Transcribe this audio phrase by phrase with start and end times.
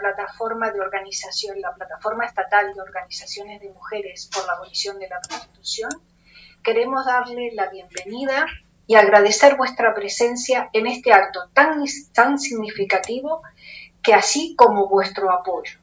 [0.00, 5.08] la plataforma de organización, la plataforma estatal de organizaciones de mujeres por la abolición de
[5.08, 5.90] la prostitución,
[6.62, 8.46] queremos darle la bienvenida
[8.86, 13.42] y agradecer vuestra presencia en este acto tan, significativo
[14.02, 15.78] que así como vuestro apoyo.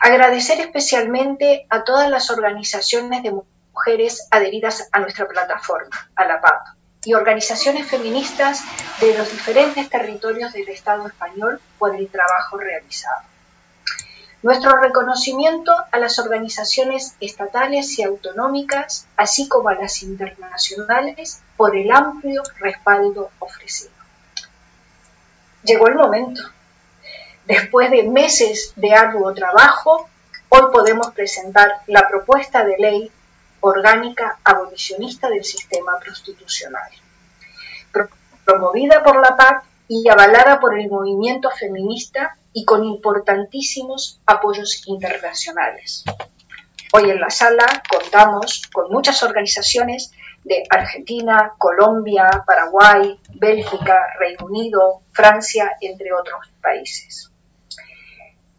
[0.00, 3.32] Agradecer especialmente a todas las organizaciones de
[3.72, 6.66] mujeres adheridas a nuestra plataforma, a la PAP,
[7.04, 8.62] y organizaciones feministas
[9.00, 13.22] de los diferentes territorios del Estado español por el trabajo realizado.
[14.42, 21.90] Nuestro reconocimiento a las organizaciones estatales y autonómicas, así como a las internacionales, por el
[21.90, 23.92] amplio respaldo ofrecido.
[25.62, 26.42] Llegó el momento.
[27.46, 30.10] Después de meses de arduo trabajo,
[30.50, 33.12] hoy podemos presentar la propuesta de ley
[33.60, 36.90] orgánica abolicionista del sistema prostitucional,
[38.44, 46.04] promovida por la PAC y avalada por el movimiento feminista y con importantísimos apoyos internacionales.
[46.92, 50.12] Hoy en la sala contamos con muchas organizaciones
[50.44, 57.30] de Argentina, Colombia, Paraguay, Bélgica, Reino Unido, Francia, entre otros países.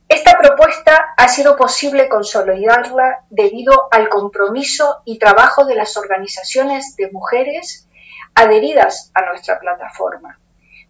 [0.07, 7.11] Esta propuesta ha sido posible consolidarla debido al compromiso y trabajo de las organizaciones de
[7.11, 7.87] mujeres
[8.35, 10.39] adheridas a nuestra plataforma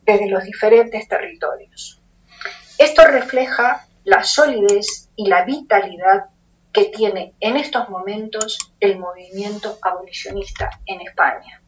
[0.04, 2.02] desde los diferentes territorios.
[2.78, 6.26] Esto refleja la solidez y la vitalidad
[6.74, 11.62] que tiene en estos momentos el movimiento abolicionista en España,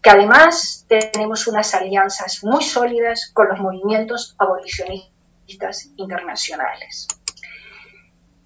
[0.00, 7.08] que además tenemos unas alianzas muy sólidas con los movimientos abolicionistas internacionales.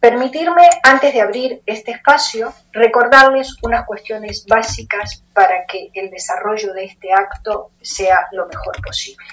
[0.01, 6.85] Permitirme, antes de abrir este espacio, recordarles unas cuestiones básicas para que el desarrollo de
[6.85, 9.27] este acto sea lo mejor posible.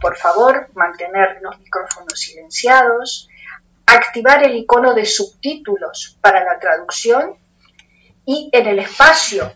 [0.00, 3.28] Por favor, mantener los micrófonos silenciados,
[3.86, 7.36] activar el icono de subtítulos para la traducción
[8.26, 9.52] y en el espacio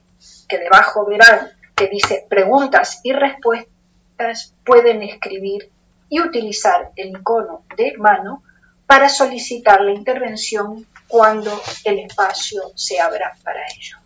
[0.49, 5.72] que debajo verán que dice preguntas y respuestas pueden escribir
[6.09, 8.44] y utilizar el icono de mano
[8.87, 13.99] para solicitar la intervención cuando el espacio se abra para ello.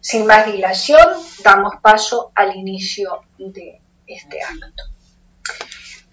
[0.00, 1.06] Sin más dilación,
[1.42, 4.84] damos paso al inicio de este acto.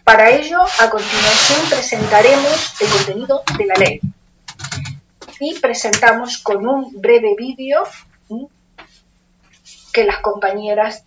[0.04, 4.02] Para ello, a continuación presentaremos el contenido de la ley
[5.40, 7.84] y presentamos con un breve vídeo
[9.94, 11.06] que las compañeras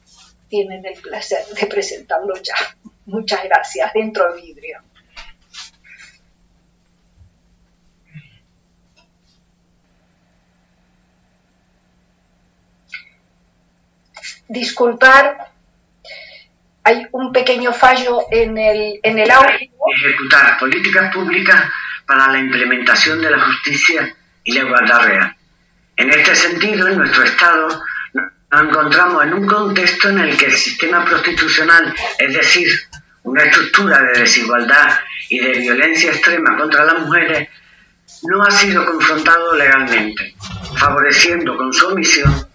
[0.49, 2.55] tienen el placer de presentarlo ya.
[3.07, 3.93] Muchas gracias.
[3.93, 4.86] Dentro del vidrio.
[14.49, 15.53] Disculpar,
[16.85, 19.59] hay un pequeño fallo en el, en el audio.
[20.05, 21.65] Ejecutar políticas públicas
[22.07, 24.15] para la implementación de la justicia
[24.45, 25.37] y la igualdad real.
[25.97, 27.83] En este sentido, en nuestro Estado
[28.51, 32.69] nos encontramos en un contexto en el que el sistema prostitucional, es decir,
[33.25, 37.49] una estructura de desigualdad y de violencia extrema contra las mujeres,
[38.23, 40.35] no ha sido confrontado legalmente,
[40.77, 42.47] favoreciendo con su omisión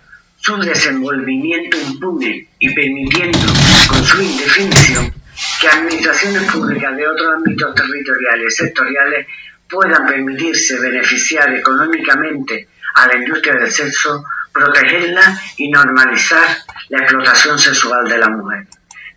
[0.41, 3.39] su desenvolvimiento impune y permitiendo
[3.87, 5.13] con su indefinición
[5.59, 9.27] que administraciones públicas de otros ámbitos territoriales y sectoriales
[9.69, 16.47] puedan permitirse beneficiar económicamente a la industria del sexo protegerla y normalizar
[16.89, 18.67] la explotación sexual de la mujer.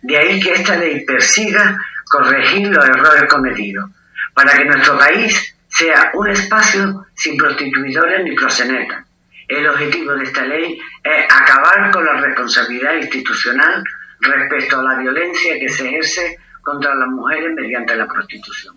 [0.01, 3.89] De ahí que esta ley persiga corregir los errores cometidos,
[4.33, 9.05] para que nuestro país sea un espacio sin prostituidores ni prosenetas.
[9.47, 13.83] El objetivo de esta ley es acabar con la responsabilidad institucional
[14.21, 18.75] respecto a la violencia que se ejerce contra las mujeres mediante la prostitución.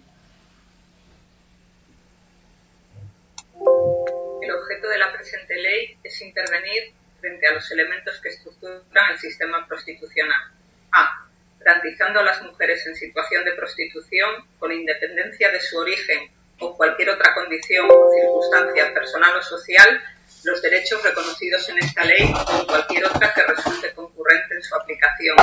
[4.43, 9.19] El objeto de la presente ley es intervenir frente a los elementos que estructuran el
[9.19, 10.53] sistema prostitucional.
[10.93, 11.27] A.
[11.61, 16.31] Garantizando a las mujeres en situación de prostitución, con independencia de su origen
[16.61, 20.03] o cualquier otra condición o circunstancia personal o social,
[20.49, 25.37] los derechos reconocidos en esta ley o cualquier otra que resulte concurrente en su aplicación.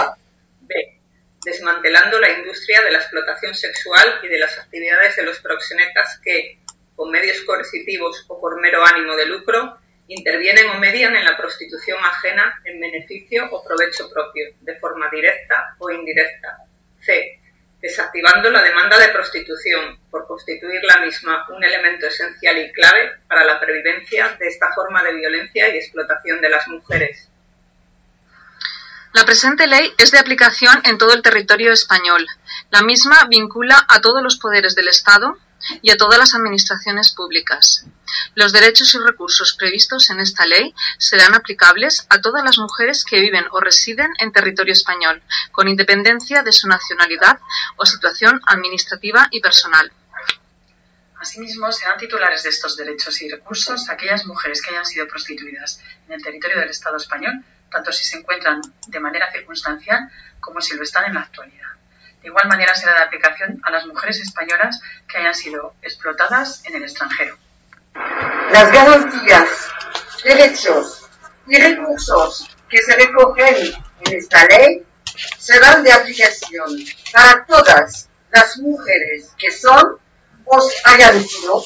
[0.62, 1.00] B.
[1.46, 6.60] Desmantelando la industria de la explotación sexual y de las actividades de los proxenetas que,
[6.96, 12.00] con medios coercitivos o por mero ánimo de lucro, intervienen o median en la prostitución
[12.04, 16.58] ajena en beneficio o provecho propio, de forma directa o indirecta.
[17.02, 17.40] C.
[17.86, 23.46] Desactivando la demanda de prostitución, por constituir la misma un elemento esencial y clave para
[23.46, 27.30] la pervivencia de esta forma de violencia y explotación de las mujeres.
[29.14, 32.26] La presente ley es de aplicación en todo el territorio español.
[32.72, 35.38] La misma vincula a todos los poderes del Estado
[35.82, 37.86] y a todas las administraciones públicas.
[38.36, 43.20] Los derechos y recursos previstos en esta ley serán aplicables a todas las mujeres que
[43.20, 45.22] viven o residen en territorio español,
[45.52, 47.40] con independencia de su nacionalidad
[47.78, 49.92] o situación administrativa y personal.
[51.20, 56.14] Asimismo, serán titulares de estos derechos y recursos aquellas mujeres que hayan sido prostituidas en
[56.14, 60.84] el territorio del Estado español, tanto si se encuentran de manera circunstancial como si lo
[60.84, 61.66] están en la actualidad.
[62.26, 66.76] De igual manera será de aplicación a las mujeres españolas que hayan sido explotadas en
[66.76, 67.38] el extranjero.
[68.52, 69.48] Las garantías,
[70.24, 71.08] derechos
[71.46, 73.76] y recursos que se recogen
[74.06, 74.84] en esta ley
[75.38, 76.68] serán de aplicación
[77.14, 80.00] para todas las mujeres que son
[80.86, 81.64] hayan sido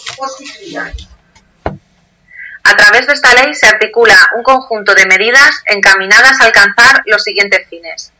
[2.63, 7.23] A través de esta ley se articula un conjunto de medidas encaminadas a alcanzar los
[7.23, 8.11] siguientes fines.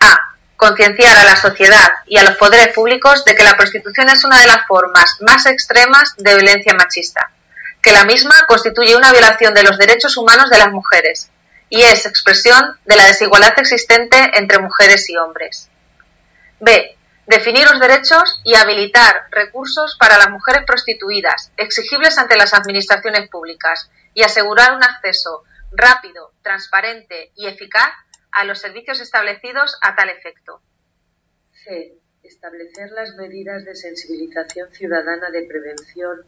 [0.00, 0.35] A.
[0.66, 4.40] Concienciar a la sociedad y a los poderes públicos de que la prostitución es una
[4.40, 7.30] de las formas más extremas de violencia machista,
[7.80, 11.30] que la misma constituye una violación de los derechos humanos de las mujeres
[11.68, 15.68] y es expresión de la desigualdad existente entre mujeres y hombres.
[16.58, 16.96] B
[17.26, 23.88] definir los derechos y habilitar recursos para las mujeres prostituidas, exigibles ante las administraciones públicas,
[24.14, 27.92] y asegurar un acceso rápido, transparente y eficaz
[28.36, 30.60] a los servicios establecidos a tal efecto.
[31.52, 31.94] C.
[32.22, 36.20] Establecer las medidas de sensibilización ciudadana de prevención,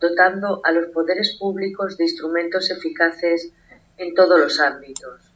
[0.00, 3.52] dotando a los poderes públicos de instrumentos eficaces
[3.98, 5.32] en todos los ámbitos.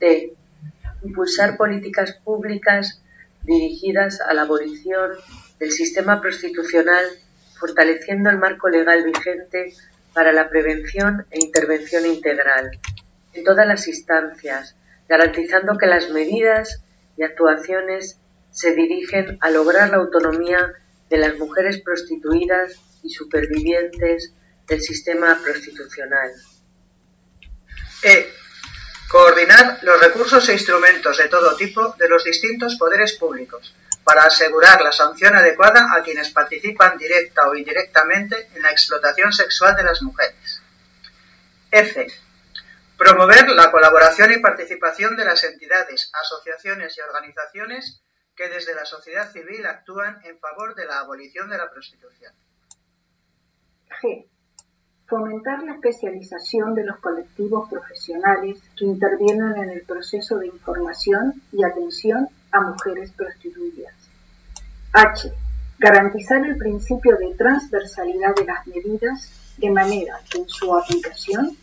[0.00, 0.32] D.
[1.02, 3.02] Impulsar políticas públicas
[3.42, 5.10] dirigidas a la abolición
[5.58, 7.04] del sistema prostitucional,
[7.58, 9.74] fortaleciendo el marco legal vigente
[10.14, 12.70] para la prevención e intervención integral
[13.34, 14.74] en todas las instancias,
[15.08, 16.82] garantizando que las medidas
[17.16, 18.18] y actuaciones
[18.50, 20.74] se dirigen a lograr la autonomía
[21.08, 24.32] de las mujeres prostituidas y supervivientes
[24.66, 26.30] del sistema prostitucional.
[28.02, 28.30] E.
[29.08, 33.74] Coordinar los recursos e instrumentos de todo tipo de los distintos poderes públicos
[34.04, 39.76] para asegurar la sanción adecuada a quienes participan directa o indirectamente en la explotación sexual
[39.76, 40.62] de las mujeres.
[41.70, 42.06] F.
[42.98, 48.02] Promover la colaboración y participación de las entidades, asociaciones y organizaciones
[48.36, 52.34] que desde la sociedad civil actúan en favor de la abolición de la prostitución.
[54.02, 54.28] G
[55.08, 61.64] fomentar la especialización de los colectivos profesionales que intervienen en el proceso de información y
[61.64, 63.94] atención a mujeres prostituidas.
[64.92, 65.32] H.
[65.78, 71.56] Garantizar el principio de transversalidad de las medidas de manera que en su aplicación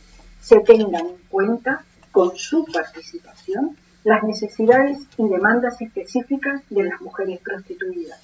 [0.46, 7.40] se tengan en cuenta con su participación las necesidades y demandas específicas de las mujeres
[7.44, 8.22] prostituidas.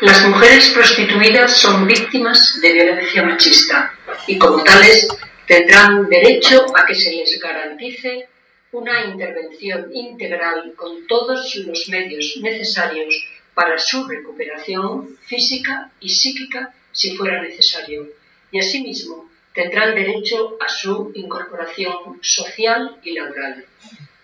[0.00, 3.92] Las mujeres prostituidas son víctimas de violencia machista
[4.26, 5.06] y como tales
[5.46, 8.26] tendrán derecho a que se les garantice
[8.72, 13.14] una intervención integral con todos los medios necesarios
[13.54, 18.08] para su recuperación física y psíquica si fuera necesario.
[18.50, 23.64] Y asimismo tendrán derecho a su incorporación social y laboral.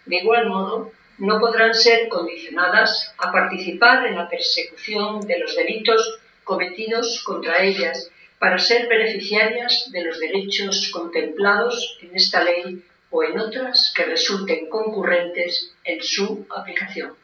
[0.04, 6.18] De igual modo, no podrán ser condicionadas a participar en la persecución de los delitos
[6.42, 13.38] cometidos contra ellas para ser beneficiarias de los derechos contemplados en esta ley o en
[13.38, 17.14] otras que resulten concurrentes en su aplicación.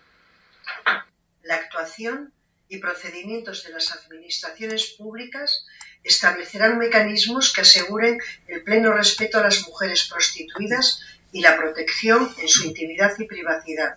[1.43, 2.33] La actuación
[2.69, 5.67] y procedimientos de las administraciones públicas
[6.07, 12.49] establecerán mecanismos que aseguren el pleno respeto a las mujeres prostituidas y la protección en
[12.49, 13.97] su intimidad y privacidad,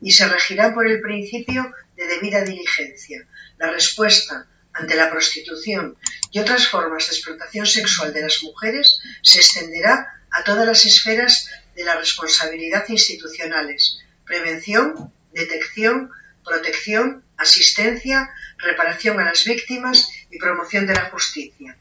[0.00, 3.26] y se regirá por el principio de debida diligencia.
[3.58, 5.96] La respuesta ante la prostitución
[6.30, 11.48] y otras formas de explotación sexual de las mujeres se extenderá a todas las esferas
[11.74, 16.10] de la responsabilidad institucionales, prevención, detección,
[16.44, 18.30] protección, asistencia,
[18.62, 21.76] reparación a las víctimas y promoción de la justicia,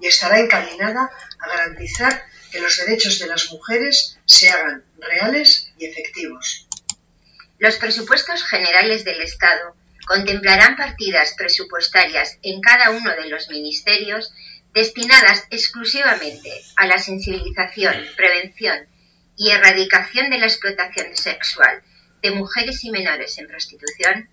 [0.00, 1.10] y estará encaminada
[1.40, 6.68] a garantizar que los derechos de las mujeres se hagan reales y efectivos.
[7.58, 9.76] Los presupuestos generales del Estado
[10.06, 14.32] contemplarán partidas presupuestarias en cada uno de los ministerios
[14.74, 18.86] destinadas exclusivamente a la sensibilización, prevención
[19.36, 21.82] y erradicación de la explotación sexual
[22.22, 24.28] de mujeres y menores en prostitución,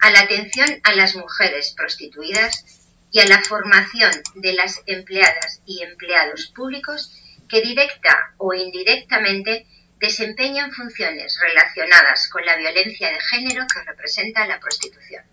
[0.00, 2.64] a la atención a las mujeres prostituidas
[3.10, 7.12] y a la formación de las empleadas y empleados públicos
[7.48, 9.66] que directa o indirectamente
[9.98, 15.24] desempeñen funciones relacionadas con la violencia de género que representa la prostitución.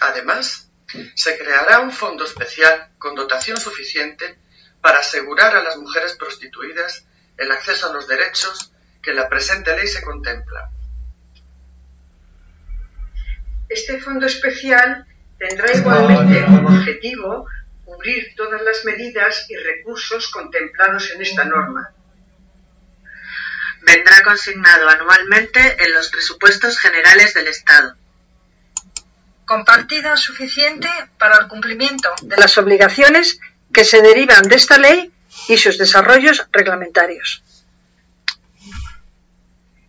[0.00, 0.70] Además,
[1.14, 4.38] se creará un fondo especial con dotación suficiente
[4.80, 7.06] para asegurar a las mujeres prostituidas
[7.36, 8.72] el acceso a los derechos
[9.02, 10.70] que la presente ley se contempla.
[13.68, 15.06] Este fondo especial
[15.38, 17.46] tendrá igualmente como objetivo
[17.84, 21.90] cubrir todas las medidas y recursos contemplados en esta norma.
[23.82, 27.96] Vendrá consignado anualmente en los presupuestos generales del Estado.
[29.44, 33.40] Con partida suficiente para el cumplimiento de las obligaciones
[33.72, 35.12] que se derivan de esta ley
[35.48, 37.42] y sus desarrollos reglamentarios.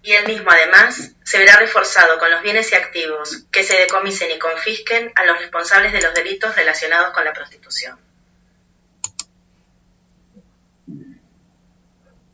[0.10, 4.32] Y el mismo, además, se verá reforzado con los bienes y activos que se decomisen
[4.32, 7.96] y confisquen a los responsables de los delitos relacionados con la prostitución.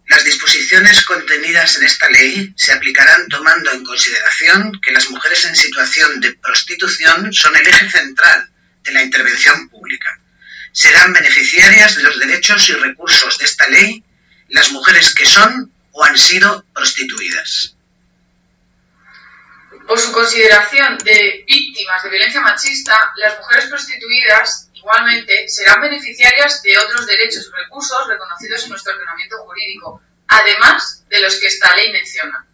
[0.08, 5.58] Las disposiciones contenidas en esta ley se aplicarán tomando en consideración que las mujeres en
[5.58, 8.52] situación de prostitución son el eje central
[8.84, 10.18] de la intervención pública.
[10.72, 14.02] Serán beneficiarias de los derechos y recursos de esta ley
[14.48, 17.76] las mujeres que son o han sido prostituidas.
[19.88, 26.78] Por su consideración de víctimas de violencia machista, las mujeres prostituidas igualmente serán beneficiarias de
[26.78, 31.94] otros derechos y recursos reconocidos en nuestro ordenamiento jurídico, además de los que esta ley
[31.94, 32.46] menciona.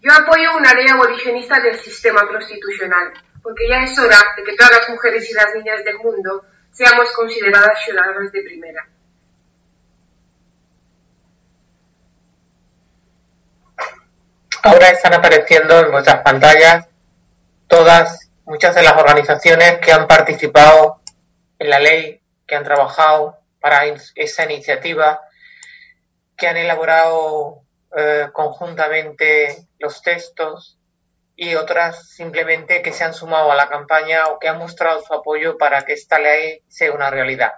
[0.00, 4.72] Yo apoyo una ley abolicionista del sistema prostitucional, porque ya es hora de que todas
[4.72, 8.88] las mujeres y las niñas del mundo seamos consideradas ciudadanas de primera.
[14.62, 16.88] Ahora están apareciendo en vuestras pantallas
[17.68, 21.00] todas, muchas de las organizaciones que han participado
[21.60, 23.82] en la ley, que han trabajado para
[24.16, 25.20] esa iniciativa,
[26.36, 27.62] que han elaborado
[27.96, 30.78] eh, conjuntamente los textos
[31.36, 35.14] y otras simplemente que se han sumado a la campaña o que han mostrado su
[35.14, 37.52] apoyo para que esta ley sea una realidad.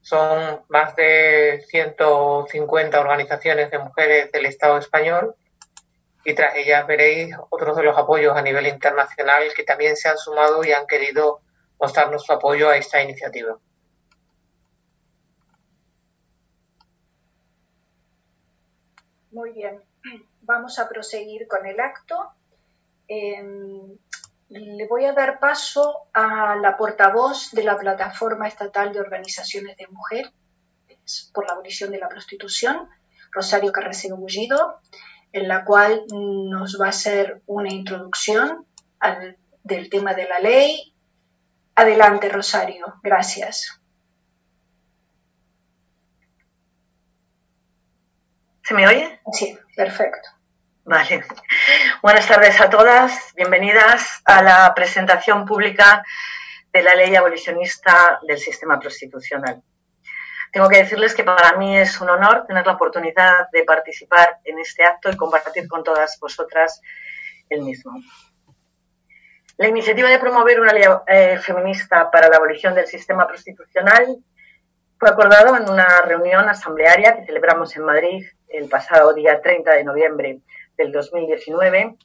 [0.00, 5.34] Son más de 150 organizaciones de mujeres del Estado español
[6.24, 10.18] y tras ellas veréis otros de los apoyos a nivel internacional que también se han
[10.18, 11.40] sumado y han querido
[11.80, 13.58] mostrarnos su apoyo a esta iniciativa.
[19.30, 19.80] Muy bien,
[20.42, 22.32] vamos a proseguir con el acto.
[23.06, 23.96] Em,
[24.48, 29.86] le voy a dar paso a la portavoz de la Plataforma Estatal de Organizaciones de
[29.88, 30.32] Mujeres
[31.32, 32.88] por la Abolición de la Prostitución,
[33.30, 34.80] Rosario Carraceno Bullido,
[35.32, 38.66] en la cual nos va a hacer una introducción
[39.62, 40.94] del tema de la ley.
[41.74, 42.94] Adelante, Rosario.
[43.02, 43.80] Gracias.
[48.62, 49.20] ¿Se me oye?
[49.32, 50.28] Sí, perfecto.
[50.84, 51.24] Vale.
[52.02, 53.32] Buenas tardes a todas.
[53.34, 56.02] Bienvenidas a la presentación pública
[56.72, 59.62] de la ley abolicionista del sistema prostitucional.
[60.52, 64.58] Tengo que decirles que para mí es un honor tener la oportunidad de participar en
[64.58, 66.80] este acto y compartir con todas vosotras
[67.50, 67.92] el mismo.
[69.56, 74.18] La iniciativa de promover una ley eh, feminista para la abolición del sistema prostitucional
[74.98, 79.84] fue acordado en una reunión asamblearia que celebramos en Madrid el pasado día 30 de
[79.84, 80.38] noviembre
[80.76, 81.96] del 2019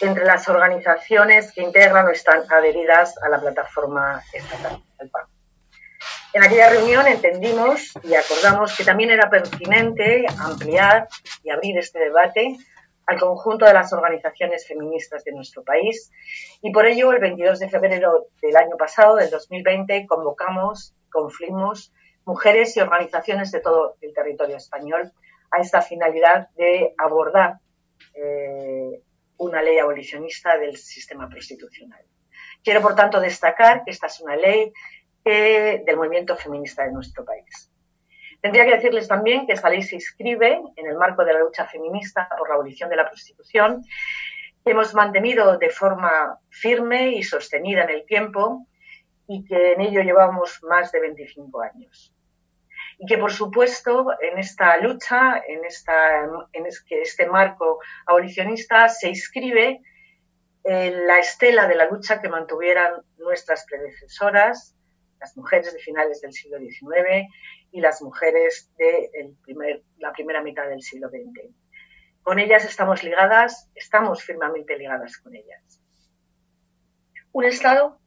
[0.00, 5.35] entre las organizaciones que integran o están adheridas a la plataforma estatal del PAN.
[6.32, 11.08] En aquella reunión entendimos y acordamos que también era pertinente ampliar
[11.42, 12.56] y abrir este debate
[13.06, 16.10] al conjunto de las organizaciones feministas de nuestro país
[16.60, 21.92] y por ello el 22 de febrero del año pasado, del 2020, convocamos, confluimos
[22.24, 25.12] mujeres y organizaciones de todo el territorio español
[25.50, 27.60] a esta finalidad de abordar
[28.14, 29.00] eh,
[29.38, 32.04] una ley abolicionista del sistema prostitucional.
[32.64, 34.72] Quiero, por tanto, destacar que esta es una ley
[35.30, 37.70] del movimiento feminista de nuestro país.
[38.40, 41.66] Tendría que decirles también que esta ley se inscribe en el marco de la lucha
[41.66, 43.82] feminista por la abolición de la prostitución,
[44.64, 48.66] que hemos mantenido de forma firme y sostenida en el tiempo
[49.26, 52.14] y que en ello llevamos más de 25 años.
[52.98, 59.82] Y que, por supuesto, en esta lucha, en, esta, en este marco abolicionista, se inscribe
[60.62, 64.75] en la estela de la lucha que mantuvieran nuestras predecesoras,
[65.20, 67.28] las mujeres de finales del siglo XIX
[67.72, 69.34] y las mujeres de
[69.98, 71.52] la primera mitad del siglo XX.
[72.22, 75.80] Con ellas estamos ligadas, estamos firmemente ligadas con ellas.
[77.32, 78.00] Un Estado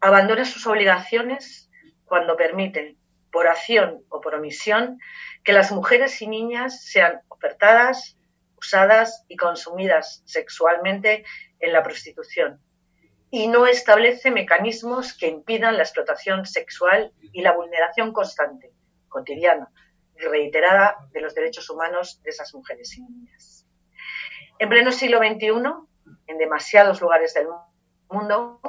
[0.00, 1.70] abandona sus obligaciones
[2.04, 2.96] cuando permite
[3.30, 4.98] por acción o por omisión,
[5.44, 8.16] que las mujeres y niñas sean ofertadas,
[8.56, 11.24] usadas y consumidas sexualmente
[11.60, 12.60] en la prostitución
[13.30, 18.72] y no establece mecanismos que impidan la explotación sexual y la vulneración constante,
[19.08, 19.70] cotidiana
[20.16, 23.66] y reiterada de los derechos humanos de esas mujeres y niñas.
[24.58, 25.52] En pleno siglo XXI,
[26.26, 27.46] en demasiados lugares del
[28.08, 28.60] mundo,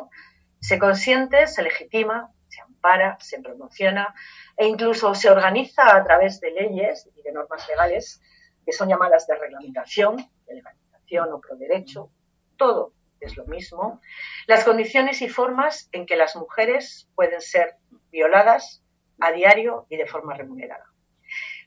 [0.60, 4.14] se consiente, se legitima, se ampara, se promociona
[4.56, 8.22] e incluso se organiza a través de leyes y de normas legales
[8.64, 12.12] que son llamadas de reglamentación, de legalización o derecho,
[12.58, 14.02] todo es lo mismo,
[14.48, 17.76] las condiciones y formas en que las mujeres pueden ser
[18.12, 18.84] violadas
[19.20, 20.86] a diario y de forma remunerada.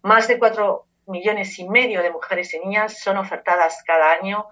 [0.02, 4.48] Más de cuatro millones y medio de mujeres y niñas son ofertadas cada año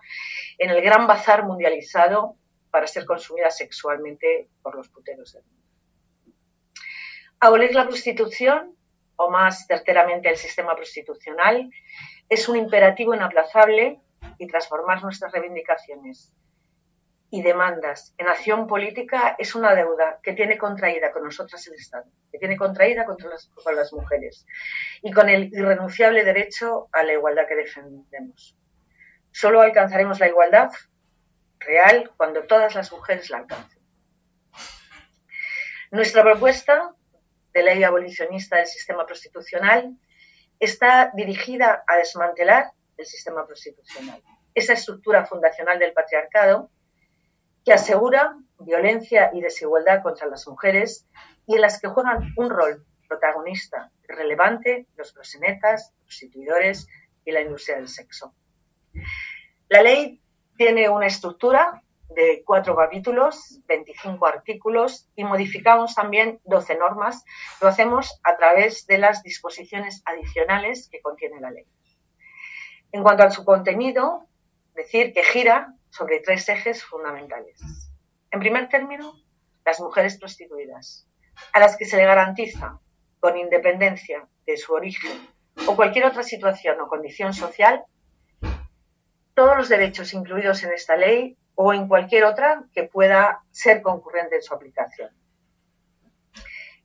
[0.59, 2.37] en el gran bazar mundializado
[2.71, 5.63] para ser consumidas sexualmente por los puteros del mundo.
[7.41, 8.77] Abolir la prostitución,
[9.17, 11.71] o más certeramente el sistema prostitucional,
[12.29, 14.01] es un imperativo inaplazable
[14.39, 16.33] y transformar nuestras reivindicaciones
[17.35, 22.05] y demandas en acción política es una deuda que tiene contraída con nosotras el Estado,
[22.31, 24.47] que tiene contraída contra las, con las mujeres
[25.01, 28.55] y con el irrenunciable derecho a la igualdad que defendemos.
[29.31, 30.73] Solo alcanzaremos la igualdad
[31.59, 33.83] real cuando todas las mujeres la alcancen.
[35.91, 36.95] Nuestra propuesta
[37.55, 39.97] de ley abolicionista del sistema prostitucional
[40.61, 44.23] está dirigida a desmantelar el sistema prostitucional,
[44.55, 46.71] esa estructura fundacional del patriarcado
[47.65, 51.07] que asegura violencia y desigualdad contra las mujeres
[51.47, 56.89] y en las que juegan un rol protagonista relevante los prosenetas, prostituidores
[57.25, 58.35] y la industria del sexo.
[59.69, 60.21] La ley
[60.57, 61.83] tiene una estructura
[62.15, 67.25] de cuatro capítulos, 25 artículos y modificamos también 12 normas.
[67.61, 71.65] Lo hacemos a través de las disposiciones adicionales que contiene la ley.
[72.93, 74.27] En cuanto a su contenido,
[74.75, 77.61] decir que gira sobre tres ejes fundamentales.
[78.31, 79.15] En primer término,
[79.65, 81.07] las mujeres prostituidas,
[81.53, 82.81] a las que se le garantiza,
[83.21, 85.13] con independencia de su origen
[85.69, 87.85] o cualquier otra situación o condición social,
[89.35, 94.37] todos los derechos incluidos en esta ley o en cualquier otra que pueda ser concurrente
[94.37, 95.11] en su aplicación.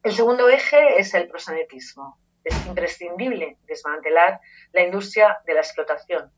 [0.03, 2.19] El segundo eje es el prosenetismo.
[2.43, 4.41] Es imprescindible desmantelar
[4.73, 6.31] la industria de la explotación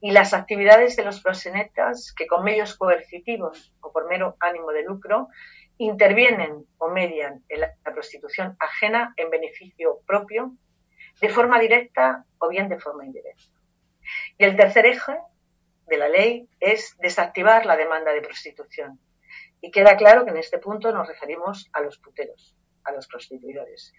[0.00, 4.84] y las actividades de los prosenetas que con medios coercitivos o por mero ánimo de
[4.84, 5.28] lucro
[5.78, 10.52] intervienen o median en la prostitución ajena en beneficio propio
[11.20, 13.52] de forma directa o bien de forma indirecta.
[14.38, 15.16] Y el tercer eje
[15.86, 19.00] de la ley es desactivar la demanda de prostitución.
[19.60, 23.92] Y queda claro que en este punto nos referimos a los puteros, a los prostituidores.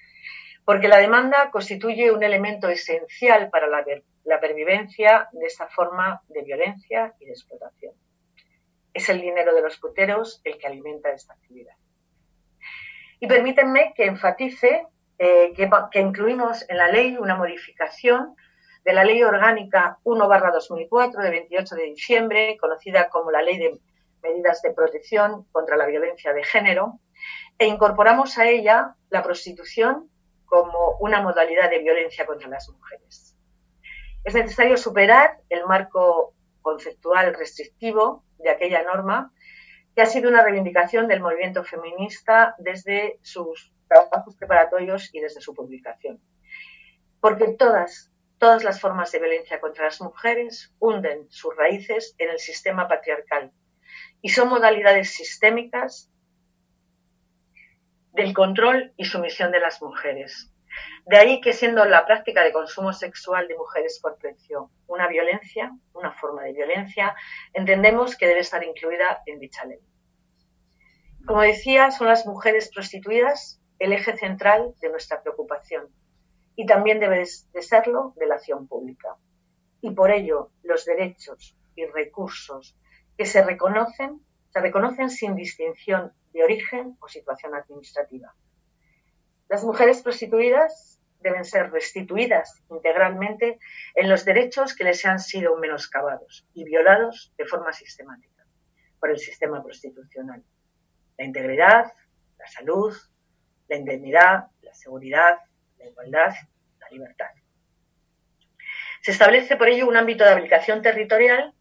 [0.66, 3.86] Porque la demanda constituye un elemento esencial para la,
[4.24, 7.94] la pervivencia de esta forma de violencia y de explotación.
[8.94, 11.76] Es el dinero de los puteros el que alimenta esta actividad.
[13.20, 18.36] Y permítanme que enfatice eh, que, que incluimos en la ley una modificación
[18.86, 23.80] de la Ley Orgánica 1-2004 de 28 de diciembre, conocida como la Ley de
[24.22, 27.00] Medidas de Protección contra la Violencia de Género,
[27.58, 30.12] e incorporamos a ella la prostitución
[30.46, 33.38] como una modalidad de violencia contra las mujeres.
[34.24, 39.32] Es necesario superar el marco conceptual restrictivo de aquella norma,
[39.96, 45.54] que ha sido una reivindicación del movimiento feminista desde sus trabajos preparatorios y desde su
[45.54, 46.20] publicación.
[47.22, 52.40] Porque todas Todas las formas de violencia contra las mujeres hunden sus raíces en el
[52.40, 53.52] sistema patriarcal
[54.22, 56.12] y son modalidades sistémicas
[58.16, 60.52] del control y sumisión de las mujeres.
[61.06, 65.72] De ahí que siendo la práctica de consumo sexual de mujeres por precio una violencia,
[65.94, 67.16] una forma de violencia,
[67.54, 69.80] entendemos que debe estar incluida en dicha ley.
[71.26, 75.90] Como decía, son las mujeres prostituidas el eje central de nuestra preocupación
[76.56, 79.18] y también debe de serlo de la acción pública.
[79.82, 82.78] Y por ello, los derechos y recursos
[83.18, 88.36] que se reconocen, se reconocen sin distinción de origen o situación administrativa.
[89.48, 93.58] Las mujeres prostituidas deben ser restituidas integralmente
[93.96, 98.46] en los derechos que les han sido menoscabados y violados de forma sistemática
[99.00, 100.44] por el sistema prostitucional.
[101.18, 101.86] La integridad,
[102.38, 102.94] la salud,
[103.70, 105.40] la indemnidad, la seguridad,
[105.78, 106.34] la igualdad,
[106.82, 107.30] la libertad.
[109.02, 111.54] Se establece por ello un ámbito de aplicación territorial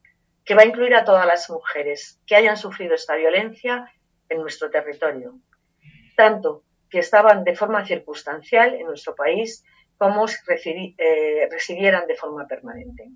[0.44, 3.88] que va a incluir a todas las mujeres que hayan sufrido esta violencia
[4.34, 5.38] en nuestro territorio,
[6.16, 9.64] tanto que estaban de forma circunstancial en nuestro país
[9.96, 13.10] como si eh, residieran de forma permanente.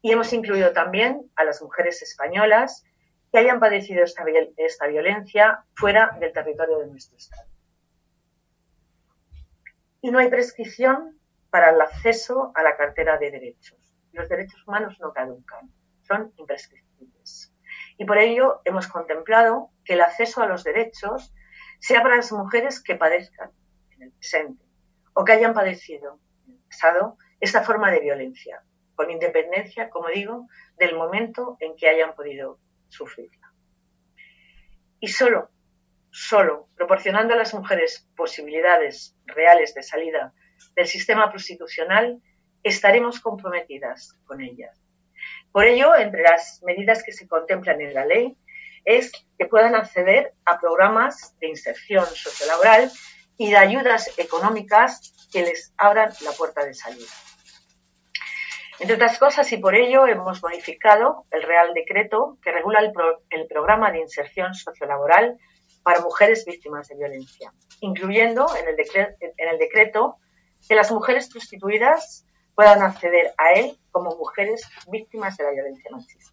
[0.00, 2.84] Y hemos incluido también a las mujeres españolas
[3.30, 7.48] que hayan padecido esta violencia fuera del territorio de nuestro Estado.
[10.00, 11.18] Y no hay prescripción
[11.50, 13.78] para el acceso a la cartera de derechos.
[14.12, 15.70] Los derechos humanos no caducan,
[16.02, 17.52] son imprescriptibles.
[17.98, 21.32] Y por ello hemos contemplado que el acceso a los derechos
[21.78, 23.50] sea para las mujeres que padezcan
[23.90, 24.64] en el presente
[25.14, 28.62] o que hayan padecido en el pasado esta forma de violencia,
[28.94, 30.46] con independencia, como digo,
[30.78, 33.52] del momento en que hayan podido sufrirla.
[35.00, 35.50] Y solo,
[36.10, 40.32] solo proporcionando a las mujeres posibilidades reales de salida
[40.76, 42.22] del sistema prostitucional,
[42.62, 44.80] estaremos comprometidas con ellas.
[45.50, 48.36] Por ello, entre las medidas que se contemplan en la ley
[48.84, 52.90] es que puedan acceder a programas de inserción sociolaboral
[53.36, 57.10] y de ayudas económicas que les abran la puerta de salida.
[58.78, 63.92] Entre otras cosas, y por ello hemos modificado el Real Decreto que regula el, programa
[63.92, 65.38] de inserción sociolaboral
[65.82, 68.76] para mujeres víctimas de violencia, incluyendo en el,
[69.20, 70.16] en el decreto
[70.66, 76.32] que las mujeres prostituidas puedan acceder a él como mujeres víctimas de la violencia machista.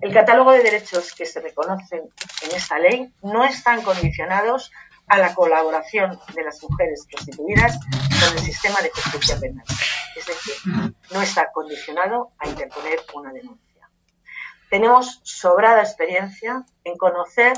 [0.00, 2.02] El catálogo de derechos que se reconocen
[2.42, 4.70] en esta ley no están condicionados
[5.08, 9.64] a la colaboración de las mujeres prostituidas con el sistema de justicia penal.
[10.16, 10.54] Es decir,
[11.12, 13.88] no está condicionado a interponer una denuncia.
[14.68, 17.52] Tenemos sobrada experiencia en conocer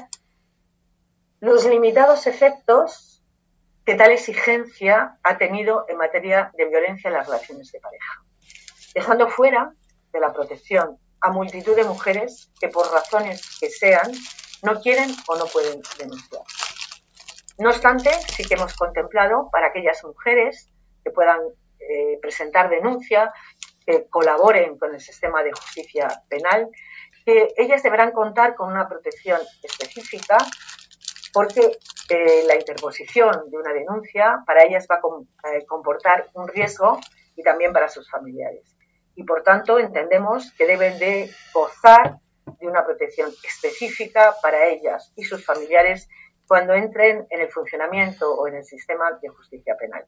[1.41, 3.23] los limitados efectos
[3.87, 8.23] que tal exigencia ha tenido en materia de violencia en las relaciones de pareja,
[8.95, 9.73] dejando fuera
[10.13, 14.13] de la protección a multitud de mujeres que por razones que sean
[14.63, 16.43] no quieren o no pueden denunciar.
[17.59, 20.69] No obstante, sí que hemos contemplado para aquellas mujeres
[21.05, 21.41] que puedan
[21.81, 23.33] eh, presentar denuncia,
[23.85, 26.69] que colaboren con el sistema de justicia penal,
[27.25, 30.39] que ellas deberán contar con una protección específica
[31.33, 31.79] porque
[32.09, 36.99] eh, la interposición de una denuncia para ellas va a eh, comportar un riesgo
[37.37, 38.78] y también para sus familiares
[39.19, 42.21] y por tanto entendemos que deben de gozar
[42.61, 46.09] de una protección específica para ellas y sus familiares
[46.47, 50.07] cuando entren en el funcionamiento o en el sistema de justicia penal.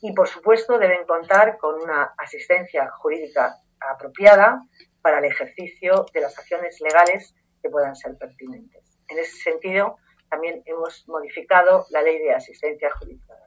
[0.00, 4.62] Y por supuesto deben contar con una asistencia jurídica apropiada
[5.02, 8.96] para el ejercicio de las acciones legales que puedan ser pertinentes.
[9.08, 9.96] En ese sentido,
[10.28, 13.39] también hemos modificado la ley de asistencia jurídica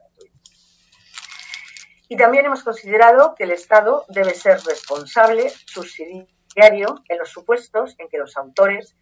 [2.13, 8.07] y también hemos considerado que el Estado debe ser responsable, subsidiario, en los supuestos en
[8.07, 8.95] que los autores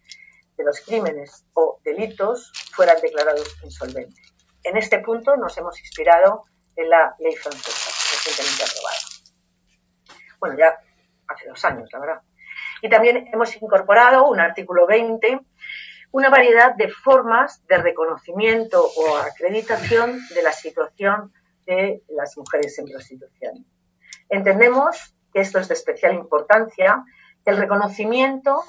[0.56, 4.32] de los crímenes o delitos fueran declarados insolventes.
[4.64, 6.44] En este punto nos hemos inspirado
[6.74, 8.96] en la ley francesa, recientemente aprobada.
[10.40, 10.78] Bueno, ya
[11.28, 12.22] hace dos años, la verdad.
[12.80, 15.38] Y también hemos incorporado un artículo 20,
[16.12, 21.30] una variedad de formas de reconocimiento o acreditación de la situación
[21.66, 23.66] de las mujeres en prostitución.
[24.28, 27.04] Entendemos que esto es de especial importancia,
[27.44, 28.62] el reconocimiento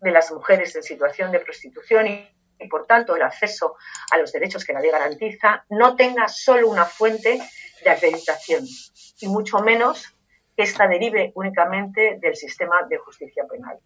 [0.00, 3.76] de las mujeres en situación de prostitución y, por tanto el acceso
[4.10, 7.40] a los derechos que la ley garantiza no tenga solo una fuente
[7.82, 8.64] de acreditación
[9.20, 10.14] y mucho menos
[10.56, 13.78] que ésta derive únicamente del sistema de justicia penal.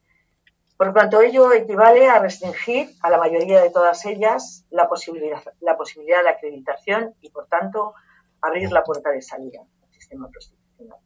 [0.77, 5.77] Por cuanto ello equivale a restringir a la mayoría de todas ellas la posibilidad, la
[5.77, 7.95] posibilidad de acreditación y, por tanto,
[8.43, 10.99] abrir la puerta de salida al sistema prostitucional.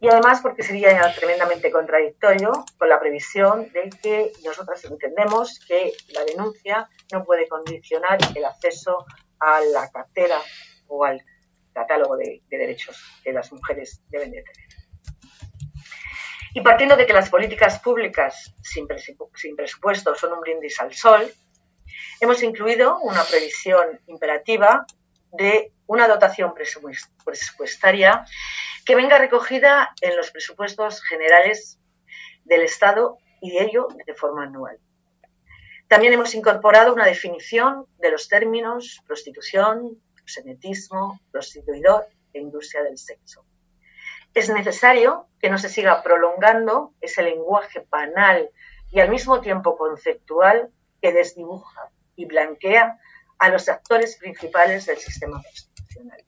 [0.00, 6.24] Y además porque sería tremendamente contradictorio con la previsión de que nosotras entendemos que la
[6.24, 9.04] denuncia no puede condicionar el acceso
[9.40, 10.40] a la cartera
[10.86, 11.20] o al
[11.72, 14.68] catálogo de, derechos que las mujeres deben de tener.
[16.54, 18.86] Y partiendo de que las políticas públicas sin,
[19.34, 21.30] sin presupuesto son un brindis al sol,
[22.20, 24.86] hemos incluido una previsión imperativa
[25.32, 28.24] de una dotación presupuestaria
[28.84, 31.78] que venga recogida en los presupuestos generales
[32.44, 34.78] del Estado y ello de forma anual.
[35.88, 43.44] También hemos incorporado una definición de los términos prostitución, proxenetismo, prostituidor e industria del sexo.
[44.34, 48.50] Es necesario que no se siga prolongando ese lenguaje banal
[48.90, 52.98] y al mismo tiempo conceptual que desdibuja y blanquea
[53.38, 56.24] a los actores principales del sistema prostitucional,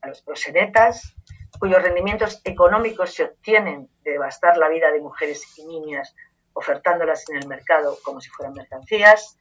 [0.00, 1.14] a los prosenetas,
[1.58, 6.14] cuyos rendimientos económicos se obtienen de devastar la vida de mujeres y niñas
[6.52, 9.38] ofertándolas en el mercado como si fueran mercancías,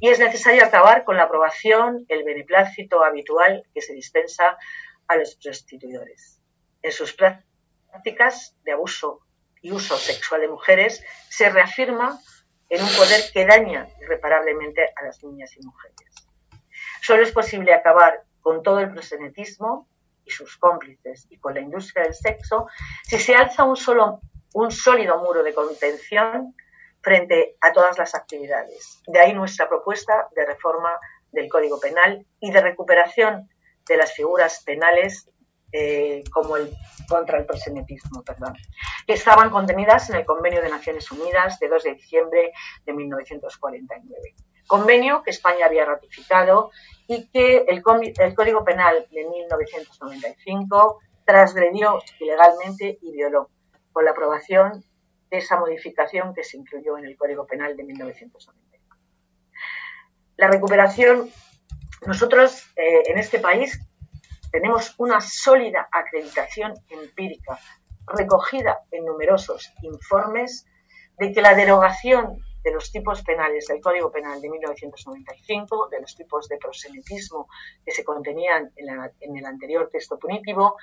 [0.00, 4.58] y es necesario acabar con la aprobación, el beneplácito habitual que se dispensa
[5.06, 6.40] a los prostituidores.
[6.82, 9.20] En sus prácticas de abuso
[9.62, 12.20] y uso sexual de mujeres se reafirma
[12.68, 15.96] en un poder que daña irreparablemente a las niñas y mujeres.
[17.06, 19.86] Solo es posible acabar con todo el prosenetismo
[20.24, 22.66] y sus cómplices y con la industria del sexo
[23.04, 24.22] si se alza un, solo,
[24.54, 26.56] un sólido muro de contención
[27.00, 29.00] frente a todas las actividades.
[29.06, 30.98] De ahí nuestra propuesta de reforma
[31.30, 33.48] del Código Penal y de recuperación
[33.86, 35.30] de las figuras penales
[35.70, 36.76] eh, como el
[37.08, 38.54] contra el prosenetismo, perdón,
[39.06, 42.52] que estaban contenidas en el Convenio de Naciones Unidas de 2 de diciembre
[42.84, 44.34] de 1949.
[44.66, 46.70] Convenio que España había ratificado
[47.06, 53.50] y que el, Código Penal de 1995 transgredió ilegalmente y violó
[53.92, 54.84] con la aprobación
[55.30, 58.96] de esa modificación que se incluyó en el Código Penal de 1995.
[60.36, 61.30] La recuperación,
[62.06, 63.80] nosotros eh, en este país
[64.50, 67.58] tenemos una sólida acreditación empírica
[68.06, 70.66] recogida en numerosos informes
[71.18, 76.16] de que la derogación de los tipos penales del Código Penal de 1995, de los
[76.16, 77.48] tipos de proselitismo
[77.84, 80.74] que se contenían en, el anterior texto punitivo,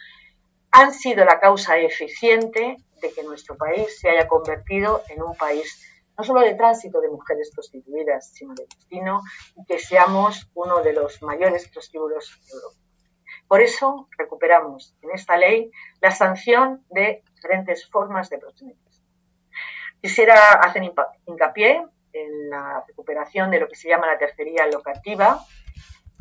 [0.71, 5.85] han sido la causa eficiente de que nuestro país se haya convertido en un país
[6.17, 9.21] no solo de tránsito de mujeres prostituidas, sino de destino,
[9.57, 12.79] y que seamos uno de los mayores prostíbulos de Europa.
[13.49, 15.69] Por eso recuperamos en esta ley
[15.99, 18.82] la sanción de diferentes formas de proselitismo.
[20.03, 20.83] Quisiera hacer
[21.27, 25.39] hincapié en la recuperación de lo que se llama la tercería locativa,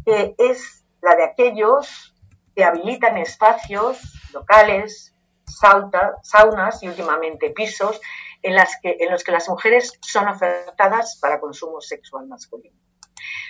[0.06, 2.14] que es la de aquellos
[2.54, 3.98] que habilitan espacios
[4.32, 8.00] locales, saunas y últimamente pisos
[8.42, 12.78] en, en los que las mujeres son ofertadas para consumo sexual masculino.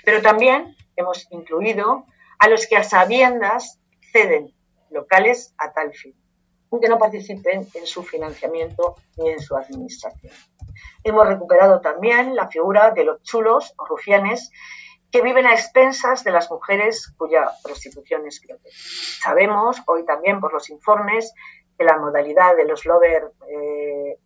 [0.02, 2.06] Pero también hemos incluido
[2.38, 3.78] a los que a sabiendas
[4.12, 4.54] ceden
[4.88, 6.16] locales a tal fin,
[6.72, 10.32] aunque no participen en su financiamiento ni en su administración.
[11.04, 14.50] Hemos recuperado también la figura de los chulos o rufianes
[15.10, 18.74] que viven a expensas de las mujeres cuya prostitución es gratuita.
[18.74, 21.34] Sabemos hoy también por los informes
[21.76, 24.18] que la modalidad de los lover eh,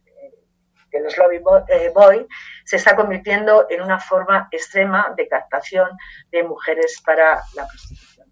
[0.93, 2.27] de los lobby eh, boy
[2.65, 5.91] se está convirtiendo en una forma extrema de captación
[6.31, 8.31] de mujeres para la prostitución.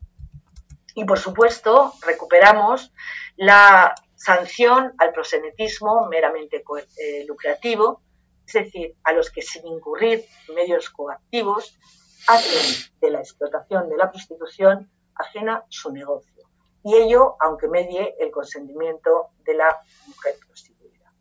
[0.94, 2.92] Y por supuesto, recuperamos
[3.36, 6.64] la sanción al prosenetismo meramente
[6.96, 8.02] eh, lucrativo,
[8.46, 11.78] es decir, a los que sin incurrir medios coactivos
[12.26, 16.42] hacen de la explotación de la prostitución ajena su negocio.
[16.82, 21.12] Y ello aunque medie el consentimiento de la mujer prostituida.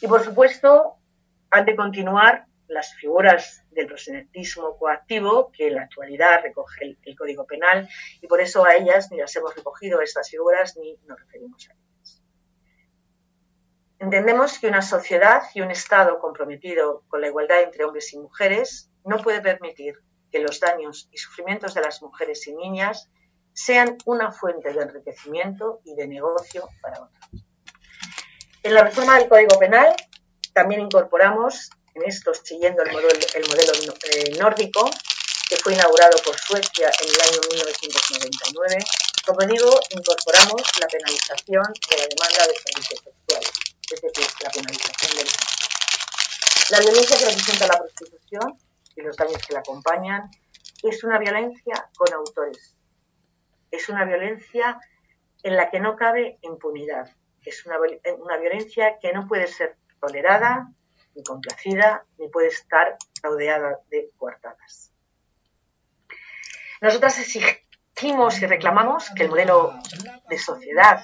[0.00, 0.96] Y por supuesto,
[1.50, 7.44] han de continuar las figuras del prosenetismo coactivo que en la actualidad recoge el, Código
[7.44, 7.88] Penal
[8.20, 11.72] y por eso a ellas ni las hemos recogido estas figuras ni nos referimos a
[11.72, 12.22] ellas.
[13.98, 18.88] Entendemos que una sociedad y un Estado comprometido con la igualdad entre hombres y mujeres
[19.04, 19.96] no puede permitir
[20.30, 23.10] que los daños y sufrimientos de las mujeres y niñas
[23.52, 27.44] sean una fuente de enriquecimiento y de negocio para otros.
[28.62, 29.92] En la reforma del Código Penal
[30.52, 33.72] también incorporamos en esto siguiendo el modelo, el modelo
[34.04, 34.90] eh, nórdico,
[35.48, 38.84] que fue inaugurado por Suecia en el año 1999.
[39.26, 43.50] Como digo, incorporamos la penalización de la demanda de servicios sexuales,
[43.90, 45.28] es decir, la penalización del
[46.70, 48.58] La violencia que representa la prostitución
[48.94, 50.30] y los daños que la acompañan
[50.82, 52.76] es una violencia con autores.
[53.70, 54.78] Es una violencia
[55.42, 57.10] en la que no cabe impunidad.
[57.44, 57.76] Es una,
[58.18, 60.72] una violencia que no puede ser tolerada
[61.14, 64.92] ni complacida, ni puede estar rodeada de coartadas.
[66.80, 69.74] Nosotras exigimos y reclamamos que el modelo
[70.28, 71.02] de sociedad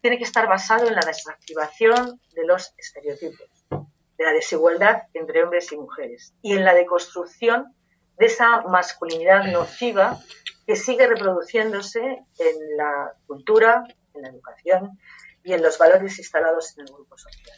[0.00, 5.72] tiene que estar basado en la desactivación de los estereotipos, de la desigualdad entre hombres
[5.72, 7.74] y mujeres y en la deconstrucción
[8.18, 10.20] de esa masculinidad nociva
[10.66, 14.98] que sigue reproduciéndose en la cultura, en la educación
[15.42, 17.56] y en los valores instalados en el grupo social.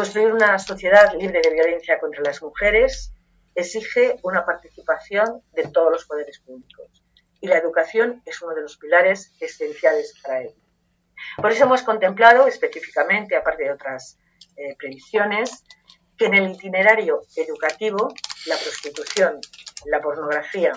[0.00, 3.12] Construir una sociedad libre de violencia contra las mujeres
[3.54, 7.04] exige una participación de todos los poderes públicos
[7.38, 10.56] y la educación es uno de los pilares esenciales para ello.
[11.36, 14.16] Por eso hemos contemplado específicamente, aparte de otras
[14.56, 15.64] eh, previsiones,
[16.16, 18.08] que en el itinerario educativo
[18.46, 19.38] la prostitución,
[19.84, 20.72] la pornografía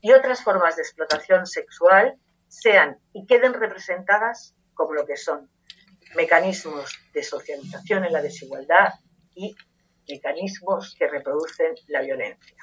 [0.00, 5.50] y otras formas de explotación sexual sean y queden representadas como lo que son
[6.14, 8.94] mecanismos de socialización en la desigualdad
[9.34, 9.56] y
[10.08, 12.56] mecanismos que reproducen la violencia.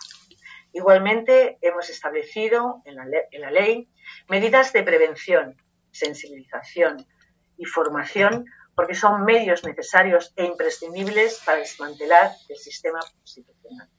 [0.74, 3.90] Igualmente, hemos establecido en la, ley
[4.30, 5.58] medidas de prevención,
[5.92, 7.06] sensibilización
[7.58, 13.90] y formación porque son medios necesarios e imprescindibles para desmantelar el sistema constitucional.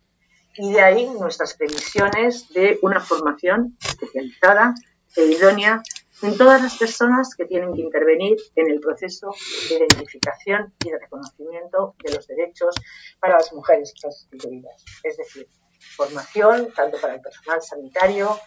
[0.57, 4.75] Y de ahí nuestras previsiones de una formación especializada
[5.15, 5.83] e idónea
[6.23, 9.35] en todas las personas que tienen que intervenir en el proceso
[9.69, 12.75] de identificación y de reconocimiento de los derechos
[13.21, 14.85] para las mujeres prostituidas.
[15.03, 15.49] Es decir,
[15.97, 18.39] formación tanto para el personal sanitario,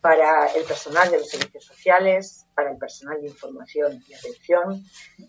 [0.00, 4.84] para el personal de los servicios sociales, para el personal de información y atención,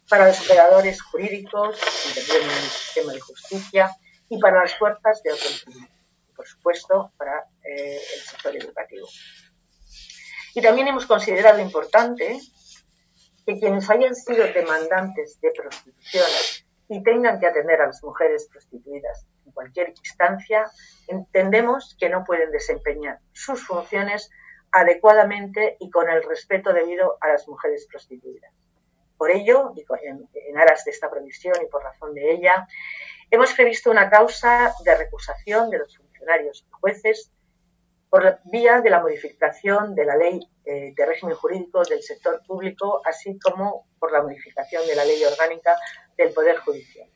[0.10, 1.80] para los operadores jurídicos
[2.13, 3.92] que en el sistema de justicia
[4.30, 5.90] y para las fuerzas de autonomía
[6.30, 9.08] y, por supuesto, para eh, el sector educativo.
[10.58, 12.41] Y también hemos considerado importante
[13.46, 16.26] que quienes hayan sido demandantes de prostitución
[16.89, 20.65] y tengan que atender a las mujeres prostituidas en cualquier instancia,
[21.08, 24.32] entendemos que no pueden desempeñar sus funciones
[24.72, 28.52] adecuadamente y con el respeto debido a las mujeres prostituidas.
[29.15, 32.67] Por ello, y en, aras de esta previsión y por razón de ella,
[33.30, 37.32] hemos previsto una causa de recusación de los funcionarios y jueces
[38.10, 43.02] por vía de la modificación de la ley eh, de régimen jurídico del sector público,
[43.06, 45.76] así como por la modificación de la ley orgánica
[46.17, 47.10] del Poder Judicial.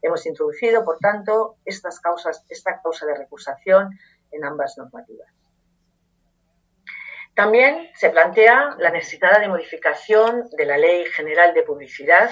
[0.00, 3.98] Hemos introducido, por tanto, esta causa de recusación
[4.30, 5.28] en ambas normativas.
[7.34, 12.30] También se plantea la necesidad de modificación de la Ley General de Publicidad,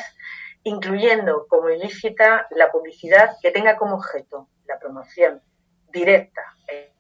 [0.62, 5.42] incluyendo como ilícita la publicidad que tenga como objeto la promoción
[5.90, 6.91] directa e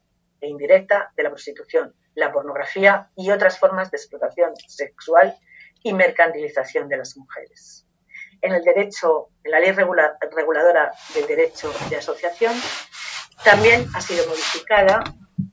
[0.42, 5.34] e indirecta de la prostitución, la pornografía y otras formas de explotación sexual
[5.82, 7.86] y mercantilización de las mujeres.
[8.42, 12.52] En el derecho, en la ley reguladora del derecho de asociación,
[13.44, 15.04] también ha sido modificada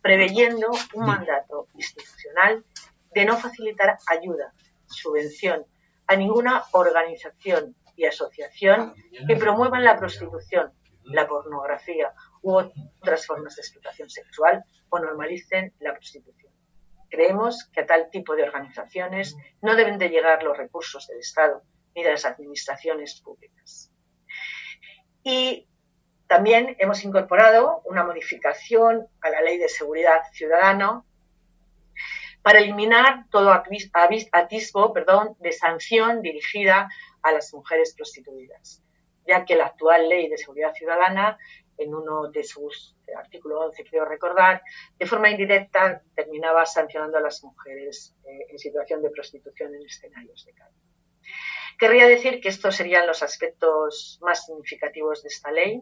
[0.01, 2.65] preveyendo un mandato institucional
[3.13, 4.53] de no facilitar ayuda,
[4.87, 5.65] subvención
[6.07, 8.95] a ninguna organización y asociación
[9.27, 10.73] que promuevan la prostitución,
[11.03, 16.53] la pornografía u otras formas de explotación sexual o normalicen la prostitución.
[17.09, 21.63] Creemos que a tal tipo de organizaciones no deben de llegar los recursos del Estado
[21.95, 23.91] ni de las administraciones públicas.
[25.23, 25.67] Y
[26.27, 31.03] también hemos incorporado una modificación a la Ley de Seguridad Ciudadana
[32.43, 34.93] para eliminar todo atisbo
[35.39, 36.87] de sanción dirigida
[37.23, 38.83] a las mujeres prostituidas,
[39.27, 41.37] ya que la actual Ley de Seguridad Ciudadana
[41.79, 44.61] en uno de sus artículos 11, creo recordar,
[44.97, 50.45] de forma indirecta terminaba sancionando a las mujeres eh, en situación de prostitución en escenarios
[50.45, 50.75] de calle.
[51.79, 55.81] Querría decir que estos serían los aspectos más significativos de esta ley,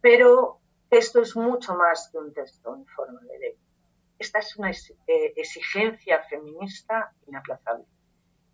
[0.00, 0.60] pero
[0.90, 3.54] esto es mucho más que un texto en forma de ley.
[4.16, 7.84] Esta es una eh, exigencia feminista inaplazable.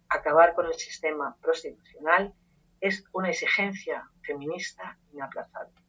[0.09, 2.33] Acabar con el sistema prostitucional
[2.81, 5.84] es una exigencia feminista inaplazable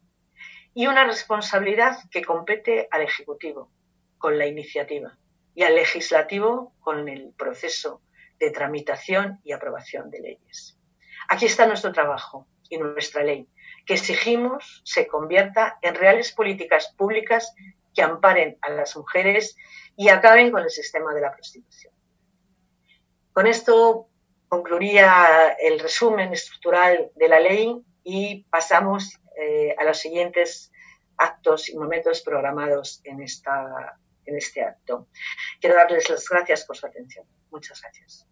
[0.76, 3.70] y una responsabilidad que compete al Ejecutivo
[4.18, 5.16] con la iniciativa
[5.54, 8.02] y al Legislativo con el proceso
[8.38, 10.78] de tramitación y aprobación de leyes.
[11.30, 13.48] Aquí está nuestro trabajo y nuestra ley,
[13.86, 17.54] que exigimos se convierta en reales políticas públicas
[17.94, 19.56] que amparen a las mujeres
[19.96, 21.94] y acaben con el sistema de la prostitución.
[23.32, 24.08] Con esto
[24.48, 30.72] concluiría el resumen estructural de la ley y pasamos eh, a los siguientes
[31.16, 35.08] actos y momentos programados en, esta, en este acto.
[35.60, 37.26] Quiero darles las gracias por su atención.
[37.50, 38.26] Muchas gracias.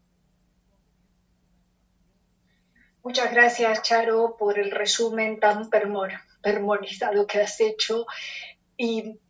[3.02, 8.06] Muchas gracias, Charo, por el resumen tan permonizado que has hecho.
[8.78, 9.20] Y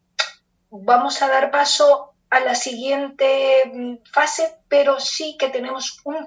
[0.70, 6.24] vamos a dar paso a la siguiente mm, fase, pero sí que tenemos una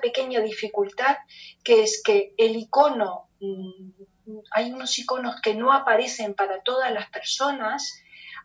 [0.00, 1.16] pequeña dificultad,
[1.62, 3.90] que es que el icono mm,
[4.50, 8.02] hay unos iconos que no aparecen para todas las personas,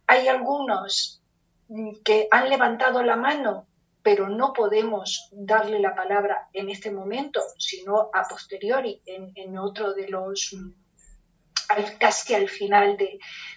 [0.07, 1.21] hay algunos
[1.67, 3.67] mm, que han levantado la mano,
[4.01, 10.07] pero no podemos darle la palabra en este momento, sino a posteriori, en, otro de
[10.09, 12.97] los, mm, casi al final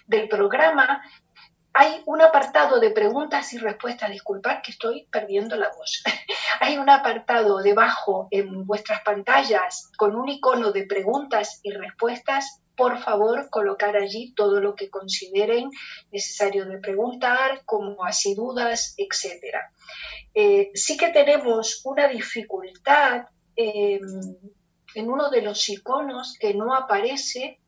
[0.07, 1.03] del programa,
[1.73, 4.09] hay un apartado de preguntas y respuestas.
[4.09, 6.03] Disculpad que estoy perdiendo la voz.
[6.59, 12.61] hay un apartado debajo en vuestras pantallas con un icono de preguntas y respuestas.
[12.75, 15.69] Por favor, colocar allí todo lo que consideren
[16.11, 19.57] necesario de preguntar, como así dudas, etc.
[20.33, 24.01] Eh, sí que tenemos una dificultad em,
[24.95, 27.59] en uno de los iconos que no aparece.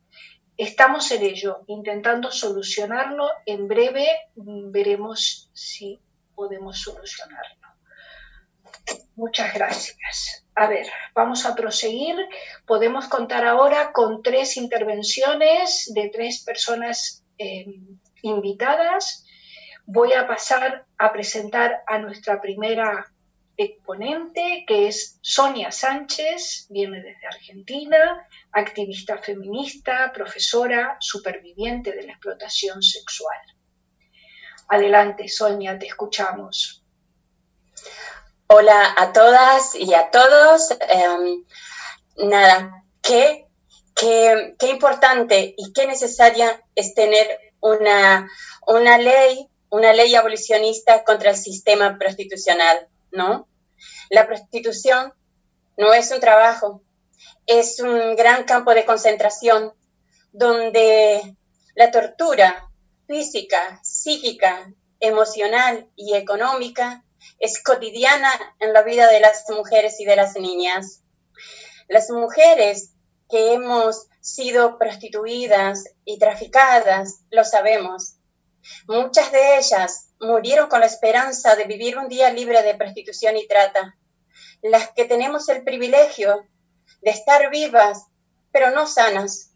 [0.56, 3.28] Estamos en ello, intentando solucionarlo.
[3.46, 6.00] En breve veremos si
[6.34, 7.68] podemos solucionarlo.
[9.16, 10.44] Muchas gracias.
[10.54, 12.16] A ver, vamos a proseguir.
[12.66, 17.66] Podemos contar ahora con tres intervenciones de tres personas eh,
[18.22, 19.24] invitadas.
[19.84, 23.11] Voy a pasar a presentar a nuestra primera
[23.64, 32.82] exponente, que es Sonia Sánchez, viene desde Argentina, activista feminista, profesora, superviviente de la explotación
[32.82, 33.38] sexual.
[34.68, 36.82] Adelante, Sonia, te escuchamos.
[38.46, 40.70] Hola a todas y a todos.
[40.88, 41.44] Em,
[42.28, 43.46] nada, qué,
[43.94, 48.30] qué, qué, importante y qué necesaria es tener una,
[48.66, 53.48] una ley, una ley abolicionista contra el sistema prostitucional, ¿no?
[54.10, 55.12] La prostitución
[55.76, 56.82] no es un trabajo,
[57.46, 59.72] es un gran campo de concentración
[60.32, 61.36] donde
[61.74, 62.70] la tortura
[63.06, 67.04] física, psíquica, emocional y económica
[67.38, 68.30] es cotidiana
[68.60, 71.02] en la vida de las mujeres y de las niñas.
[71.88, 72.92] Las mujeres
[73.28, 78.14] que hemos sido prostituidas y traficadas lo sabemos.
[78.86, 83.46] Muchas de ellas murieron con la esperanza de vivir un día libre de prostitución y
[83.46, 83.96] trata.
[84.62, 86.46] Las que tenemos el privilegio
[87.00, 88.06] de estar vivas,
[88.52, 89.50] pero no sanas.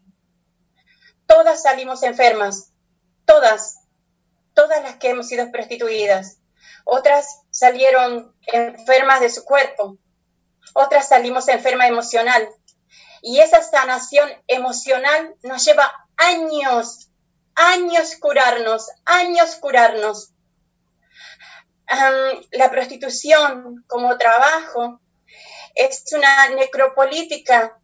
[1.25, 2.71] Todas salimos enfermas,
[3.25, 3.79] todas,
[4.53, 6.39] todas las que hemos sido prostituidas.
[6.85, 9.97] Otras salieron enfermas de su cuerpo,
[10.73, 12.47] otras salimos enfermas emocional.
[13.21, 17.09] Y esa sanación emocional nos lleva años,
[17.57, 20.31] años curarnos, años curarnos.
[22.51, 25.01] la prostitución como trabajo
[25.75, 27.79] es una necropolítica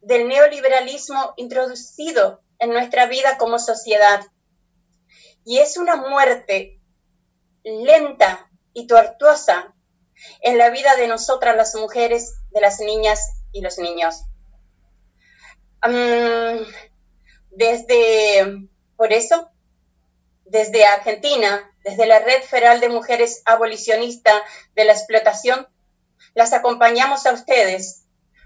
[0.00, 4.20] del neoliberalismo introducido en nuestra vida como sociedad.
[5.44, 6.80] Y es una muerte
[7.64, 9.74] lenta y tortuosa
[10.40, 13.20] en la vida de nosotras las mujeres, de las niñas
[13.52, 14.24] y los niños.
[17.50, 18.68] desde,
[19.02, 19.50] por eso,
[20.44, 24.32] desde Argentina, desde la Red Federal de Mujeres Abolicionista
[24.76, 25.66] de la Explotación,
[26.34, 28.04] las acompañamos a ustedes,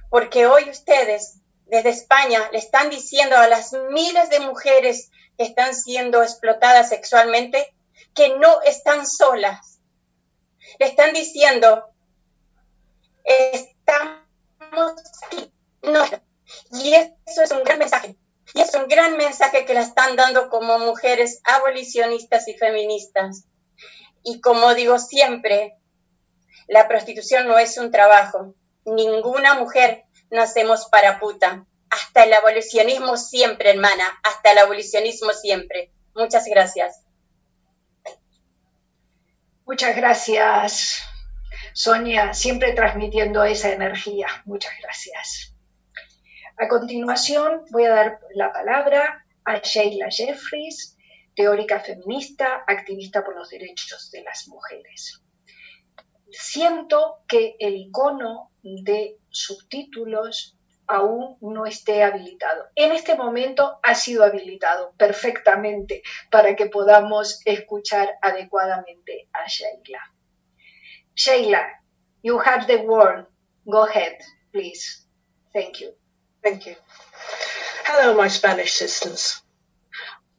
[0.09, 5.75] porque hoy ustedes desde España le están diciendo a las miles de mujeres que están
[5.75, 7.77] siendo explotadas sexualmente
[8.15, 9.81] que no están solas.
[10.79, 11.85] Le están diciendo,
[13.27, 15.53] estamos aquí.
[16.73, 18.17] Y eso es un gran mensaje.
[18.57, 23.45] Y es un gran mensaje que la están dando como mujeres abolicionistas y feministas.
[24.25, 25.77] Y como digo siempre,
[26.67, 28.55] la prostitución no es un trabajo.
[28.87, 31.67] Ninguna mujer nacemos para puta.
[31.91, 34.05] Hasta el abolicionismo siempre, hermana.
[34.25, 35.93] Hasta el abolicionismo siempre.
[36.15, 37.03] Muchas gracias.
[39.67, 41.03] Muchas gracias,
[41.75, 44.29] Sonia, siempre transmitiendo esa energía.
[44.47, 45.56] Muchas gracias.
[46.59, 50.97] A continuación voy a dar la palabra a Sheila Jeffries,
[51.35, 55.23] teórica feminista, activista por los derechos de las mujeres
[56.31, 62.67] siento que el icono de subtítulos aún no esté habilitado.
[62.75, 70.01] En este momento ha sido habilitado perfectamente para que podamos escuchar adecuadamente a Sheila.
[71.15, 71.67] Sheila,
[72.23, 73.27] you have the word.
[73.65, 74.19] Go ahead,
[74.53, 75.07] please.
[75.53, 76.06] Thank you.
[76.47, 76.77] Thank you.
[77.87, 79.43] Hello, my Spanish sisters.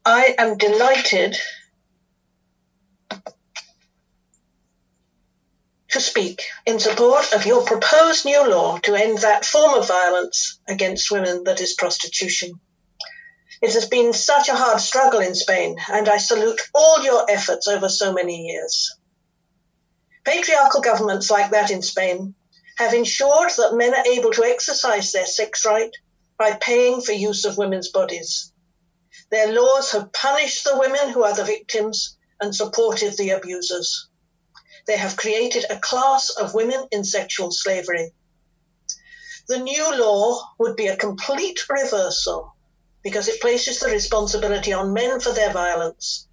[0.06, 1.36] I am delighted
[5.90, 10.62] to speak in support of your proposed new law to end that form of violence
[10.66, 12.58] against women that is prostitution.
[13.62, 17.68] It has been such a hard struggle in Spain, and I salute all your efforts
[17.68, 18.96] over so many years.
[20.24, 22.34] Patriarchal governments like that in Spain
[22.78, 25.92] have ensured that men are able to exercise their sex right
[26.38, 28.52] by paying for use of women's bodies.
[29.32, 34.08] Their laws have punished the women who are the victims and supported the abusers
[34.88, 38.14] they have created a class of women in sexual slavery.
[39.50, 42.56] The new law would be a complete reversal
[43.04, 46.28] because it places the responsibility on men for their violence.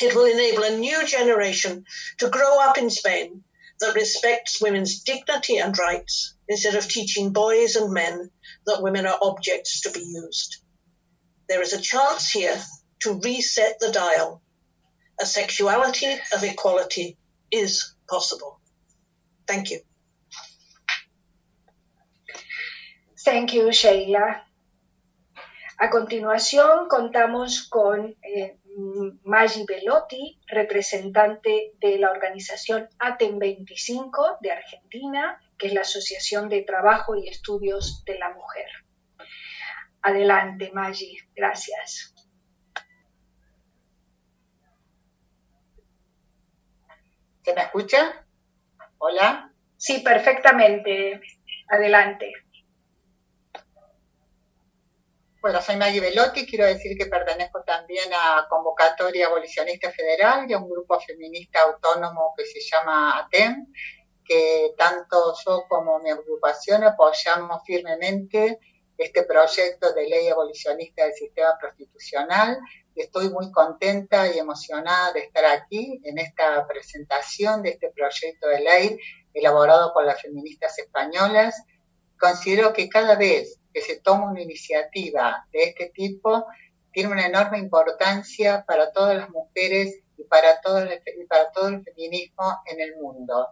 [0.00, 1.84] It will enable a new generation
[2.18, 3.42] to grow up in Spain
[3.80, 8.30] that respects women's dignity and rights instead of teaching boys and men
[8.66, 10.62] that women are objects to be used.
[11.48, 12.56] There is a chance here
[13.00, 14.42] to reset the dial,
[15.20, 17.16] a sexuality of equality
[17.50, 18.60] is possible.
[19.46, 19.80] Thank you.
[23.24, 24.44] Thank you, Sheila.
[25.80, 28.58] A continuación contamos con eh,
[29.24, 36.62] Maggi Velotti, representante de la organización ATEM 25 de Argentina, que es la Asociación de
[36.62, 38.66] Trabajo y Estudios de la Mujer.
[40.02, 41.18] Adelante, Maggi.
[41.34, 42.14] Gracias.
[47.42, 48.26] ¿Se me escucha?
[48.98, 49.52] Hola.
[49.76, 51.20] Sí, perfectamente.
[51.68, 52.32] Adelante.
[55.40, 60.58] Bueno, soy Maggie Velotti, quiero decir que pertenezco también a Convocatoria Abolicionista Federal y a
[60.58, 63.72] un grupo feminista autónomo que se llama ATEM,
[64.24, 68.58] que tanto yo como mi agrupación apoyamos firmemente
[68.96, 72.58] este proyecto de ley abolicionista del sistema prostitucional.
[72.96, 78.48] Y estoy muy contenta y emocionada de estar aquí en esta presentación de este proyecto
[78.48, 78.98] de ley
[79.32, 81.54] elaborado por las feministas españolas.
[82.18, 86.46] Considero que cada vez que se toma una iniciativa de este tipo,
[86.92, 91.84] tiene una enorme importancia para todas las mujeres y para todo el, para todo el
[91.84, 93.48] feminismo en el mundo,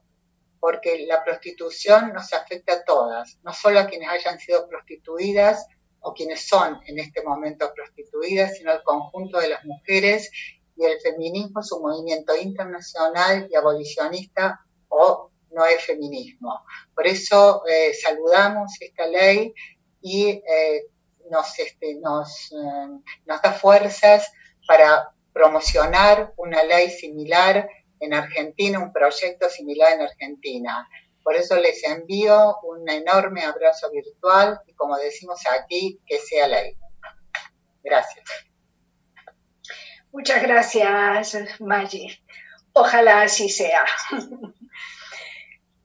[0.59, 5.64] porque la prostitución nos afecta a todas, no solo a quienes hayan sido prostituidas
[6.01, 10.31] o quienes son en este momento prostituidas, sino al conjunto de las mujeres
[10.77, 16.64] y el feminismo es un movimiento internacional y abolicionista o no es feminismo.
[16.95, 19.55] Por eso eh, saludamos esta ley
[20.07, 20.84] y eh,
[21.30, 24.30] nos, este, nos, eh, nos da fuerzas
[24.64, 30.88] para promocionar una ley similar en Argentina, un proyecto similar en Argentina.
[31.24, 36.76] Por eso les envío un enorme abrazo virtual y como decimos aquí, que sea ley.
[37.82, 38.24] Gracias.
[40.12, 42.16] Muchas gracias, Maggi.
[42.74, 43.84] Ojalá así sea.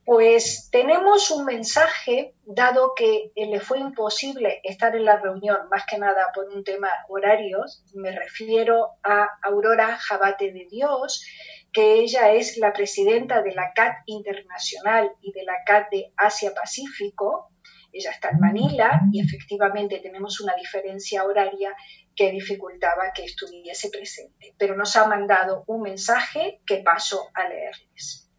[0.04, 6.00] Pues tenemos un mensaje, dado que le fue imposible estar en la reunión, más que
[6.00, 11.24] nada por un tema horarios, me refiero a Aurora Jabate de Dios,
[11.72, 16.52] que ella es la presidenta de la CAT Internacional y de la CAT de Asia
[16.54, 17.52] Pacífico.
[17.94, 21.76] Ella está en Manila y efectivamente tenemos una diferencia horaria
[22.16, 28.31] que dificultaba que estuviese presente, pero nos ha mandado un mensaje que paso a leerles.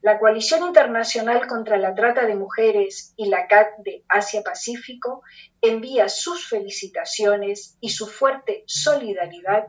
[0.00, 5.22] La Coalición Internacional contra la Trata de Mujeres y la CAT de Asia-Pacífico
[5.60, 9.66] envía sus felicitaciones y su fuerte solidaridad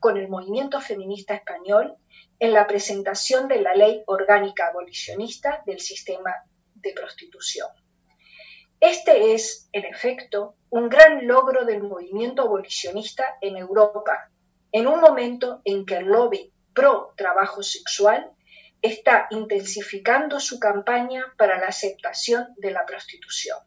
[0.00, 1.94] con el movimiento feminista español
[2.40, 6.34] en la presentación de la ley orgánica abolicionista del sistema
[6.74, 7.68] de prostitución.
[8.80, 14.30] Este es, en efecto, un gran logro del movimiento abolicionista en Europa,
[14.72, 18.32] en un momento en que el lobby pro trabajo sexual
[18.82, 23.58] está intensificando su campaña para la aceptación de la prostitución.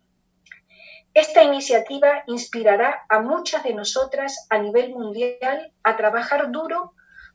[1.14, 6.94] Esta iniciativa inspirará a muchas de nosotras a nivel mundial a trabajar duro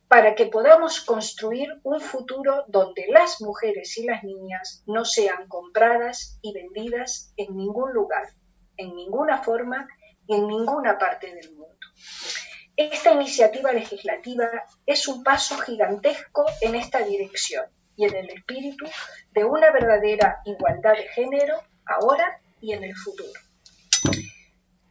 [0.09, 6.39] para que podamos construir un futuro donde las mujeres y las niñas no sean compradas
[6.43, 8.27] y vendidas en ningún lugar,
[8.77, 9.87] en ninguna forma
[10.27, 11.87] y en ninguna parte del mundo.
[12.79, 14.49] Esta iniciativa legislativa
[14.87, 17.65] es un paso gigantesco en esta dirección
[17.97, 18.85] y en el espíritu
[19.33, 23.33] de una verdadera igualdad de género ahora y en el futuro.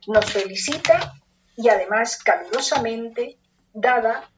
[0.06, 1.14] Nos felicita
[1.56, 3.38] y además calurosamente
[3.72, 4.30] dada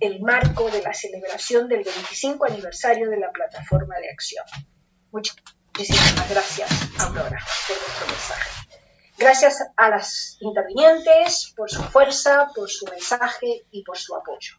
[0.00, 4.46] el marco de la celebración del 25 aniversario de la plataforma de acción.
[5.10, 7.38] Muchísimas gracias, Aurora,
[7.68, 8.63] por vuestro mensaje.
[9.24, 14.52] Gracias a las intervinientes por su fuerza, por su mensaje y por su apoyo.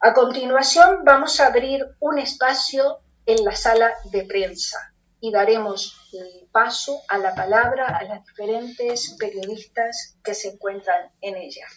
[0.00, 5.96] A continuación vamos a abrir un espacio en la sala de prensa y daremos
[6.50, 11.68] paso a la palabra a las diferentes periodistas que se encuentran en ella.